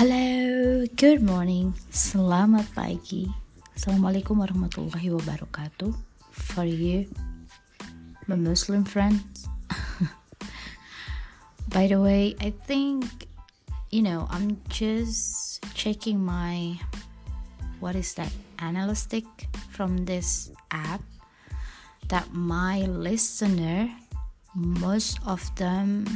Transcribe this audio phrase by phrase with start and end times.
[0.00, 3.28] Halo, good morning, selamat pagi.
[3.76, 5.92] Assalamualaikum warahmatullahi wabarakatuh.
[6.32, 7.04] For you,
[8.24, 9.44] my Muslim friends.
[11.76, 13.28] By the way, I think
[13.92, 16.80] you know I'm just checking my
[17.84, 19.28] what is that analytic
[19.68, 21.04] from this app
[22.08, 23.92] that my listener
[24.56, 26.08] most of them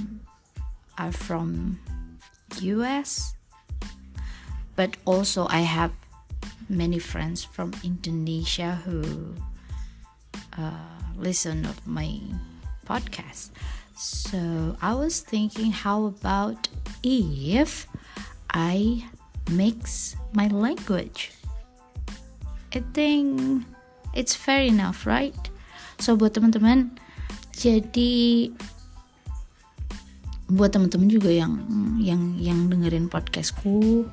[0.96, 1.76] are from
[2.64, 3.36] US
[4.76, 5.92] but also I have
[6.68, 9.34] many friends from Indonesia who
[10.58, 12.18] uh, listen of my
[12.86, 13.50] podcast.
[13.94, 16.68] So I was thinking, how about
[17.02, 17.86] if
[18.50, 19.06] I
[19.50, 21.30] mix my language?
[22.74, 23.62] I think
[24.14, 25.36] it's fair enough, right?
[26.02, 26.98] So buat teman-teman,
[27.54, 28.50] jadi
[30.50, 31.54] buat teman-teman juga yang
[32.02, 34.10] yang yang dengerin podcastku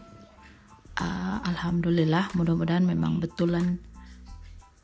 [1.01, 3.81] uh, alhamdulillah mudah-mudahan memang betulan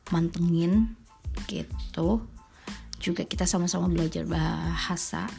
[0.10, 0.98] mantengin
[1.46, 2.26] gitu.
[2.98, 5.30] Juga kita sama-sama belajar bahasa.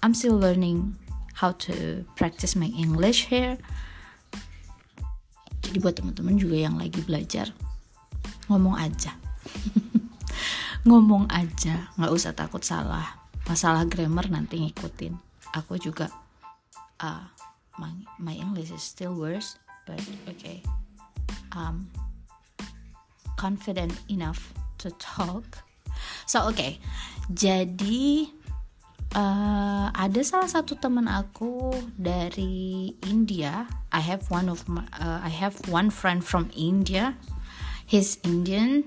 [0.00, 0.96] I'm still learning
[1.36, 3.60] how to practice my English here.
[5.60, 7.52] Jadi buat teman-teman juga yang lagi belajar
[8.48, 9.12] ngomong aja.
[10.88, 13.20] Ngomong aja nggak usah takut salah.
[13.44, 15.12] Masalah grammar nanti ngikutin.
[15.52, 16.08] Aku juga
[17.04, 17.28] uh,
[17.76, 19.60] my, my English is still worse
[19.90, 20.62] but okay
[21.58, 21.90] um
[23.34, 25.66] confident enough to talk.
[26.30, 26.78] So okay
[27.26, 28.30] jadi
[29.14, 33.66] uh, ada salah satu teman aku dari India.
[33.90, 37.18] I have one of my, uh, I have one friend from India.
[37.86, 38.86] He's Indian.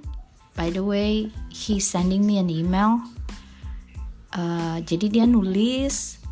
[0.54, 3.04] By the way he's sending me an email.
[4.34, 6.23] Uh, jadi dia nulis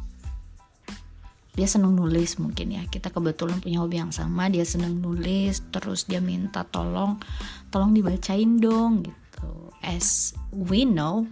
[1.51, 2.83] dia seneng nulis mungkin ya.
[2.87, 7.19] Kita kebetulan punya hobi yang sama dia seneng nulis terus dia minta tolong
[7.67, 9.51] tolong dibacain dong gitu.
[9.83, 11.27] As we know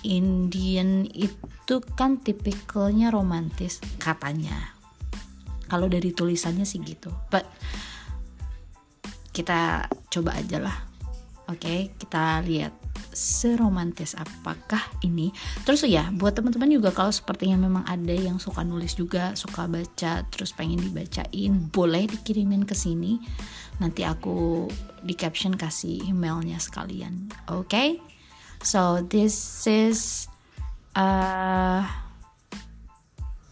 [0.00, 4.72] Indian itu kan tipikalnya romantis katanya.
[5.68, 7.12] Kalau dari tulisannya sih gitu.
[7.28, 7.44] But
[9.30, 10.76] kita coba aja lah.
[11.52, 12.79] Oke okay, kita lihat
[13.12, 15.34] seromantis apakah ini?
[15.66, 20.22] Terus ya buat teman-teman juga kalau sepertinya memang ada yang suka nulis juga suka baca
[20.30, 23.18] terus pengen dibacain boleh dikirimin ke sini.
[23.80, 24.68] Nanti aku
[25.00, 27.68] di caption kasih emailnya sekalian oke?
[27.68, 27.88] Okay?
[28.62, 30.28] so this is
[30.96, 31.84] uh,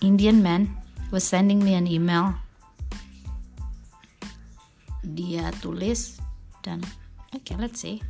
[0.00, 0.76] Indian man
[1.10, 2.36] was sending me an email.
[5.02, 6.20] Dia tulis
[6.60, 6.84] dan
[7.32, 8.04] oke okay, let's see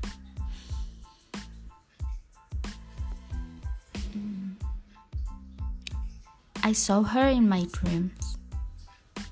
[6.68, 8.36] I saw her in my dreams.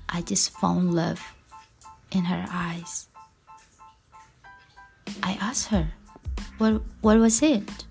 [0.09, 1.21] I just found love
[2.09, 3.09] in her eyes.
[5.21, 5.93] I asked her,
[6.57, 7.85] what, what was it?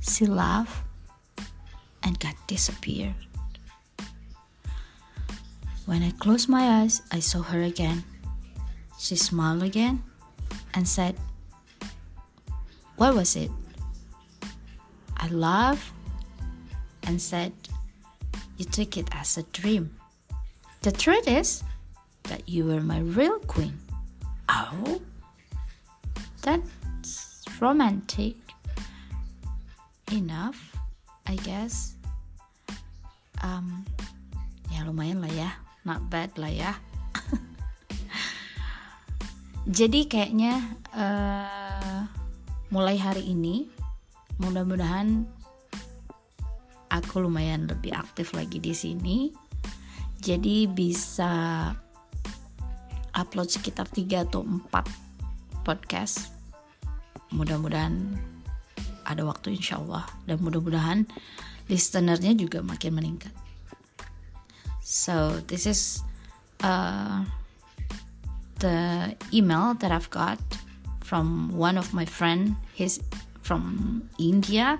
[0.00, 0.78] She laughed
[2.04, 3.16] and got disappeared.
[5.86, 8.04] When I closed my eyes, I saw her again.
[8.96, 10.04] She smiled again
[10.72, 11.16] and said,
[12.94, 13.50] What was it?
[15.16, 15.90] I laughed
[17.02, 17.52] and said,
[18.56, 19.96] you took it as a dream.
[20.82, 21.62] The truth is
[22.24, 23.78] that you were my real queen.
[24.48, 25.00] Oh,
[26.42, 28.36] that's romantic
[30.12, 30.76] enough,
[31.26, 31.96] I guess.
[33.42, 33.84] Um,
[34.72, 35.50] ya lumayan lah ya,
[35.84, 36.72] not bad lah ya.
[39.66, 40.62] Jadi kayaknya
[40.94, 42.06] uh,
[42.70, 43.66] mulai hari ini,
[44.38, 45.26] mudah-mudahan
[46.98, 49.30] aku lumayan lebih aktif lagi di sini.
[50.16, 51.70] Jadi bisa
[53.16, 56.32] upload sekitar 3 atau 4 podcast.
[57.32, 58.16] Mudah-mudahan
[59.04, 60.04] ada waktu insya Allah.
[60.24, 61.06] Dan mudah-mudahan
[61.68, 63.34] listenernya juga makin meningkat.
[64.86, 66.00] So this is
[66.62, 67.26] uh,
[68.62, 70.38] the email that I've got
[71.02, 72.56] from one of my friend.
[72.74, 73.02] He's
[73.42, 74.78] from India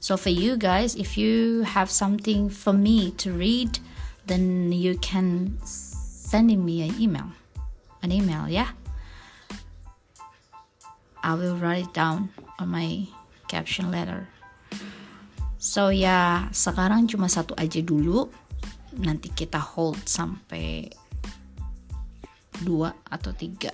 [0.00, 3.76] So for you guys, if you have something for me to read,
[4.24, 7.28] then you can sending me an email.
[8.00, 8.72] An email, yeah.
[11.20, 13.04] I will write it down on my
[13.44, 14.24] caption letter.
[15.60, 18.24] So ya, sekarang cuma satu aja dulu.
[18.96, 20.88] Nanti kita hold sampai
[22.64, 23.68] dua atau tiga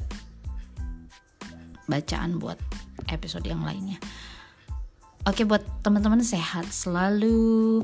[1.87, 2.59] bacaan buat
[3.15, 4.03] episode yang lainnya.
[5.27, 7.83] Oke buat teman-teman sehat selalu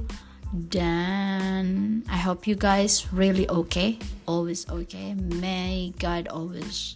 [0.70, 3.98] dan I hope you guys really okay.
[4.30, 5.18] Always okay.
[5.42, 6.94] May God always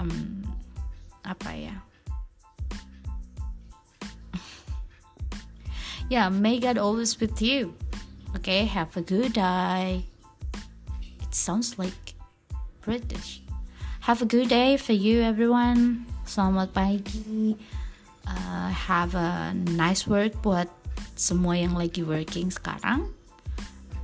[0.00, 0.48] um
[1.28, 1.76] apa ya?
[6.08, 7.76] Yeah may God always with you.
[8.40, 10.08] Okay have a good day.
[11.20, 12.16] It sounds like
[12.80, 13.44] British.
[14.08, 16.08] Have a good day for you everyone.
[16.24, 17.60] Selamat pagi
[18.26, 20.68] uh, have a nice work buat
[21.16, 23.12] semua yang lagi working sekarang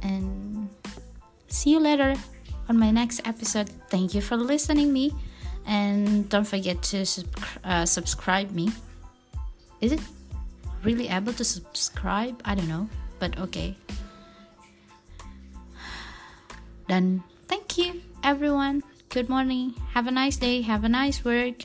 [0.05, 0.69] and
[1.49, 2.15] see you later
[2.69, 3.71] on my next episode.
[3.89, 5.13] Thank you for listening me.
[5.67, 7.03] And don't forget to
[7.65, 8.71] uh, subscribe me.
[9.81, 10.01] Is it
[10.85, 12.39] really able to subscribe?
[12.45, 12.89] I don't know
[13.19, 13.77] but okay.
[16.89, 18.83] Then thank you everyone.
[19.09, 19.75] Good morning.
[19.95, 20.61] Have a nice day.
[20.63, 21.65] Have a nice work